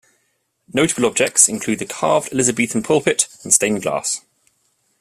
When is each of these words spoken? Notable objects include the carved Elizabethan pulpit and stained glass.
Notable 0.73 1.05
objects 1.05 1.47
include 1.47 1.77
the 1.77 1.85
carved 1.85 2.33
Elizabethan 2.33 2.81
pulpit 2.81 3.27
and 3.43 3.53
stained 3.53 3.83
glass. 3.83 4.21